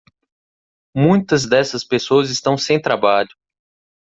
[0.97, 3.29] Muitas dessas pessoas estão sem trabalho.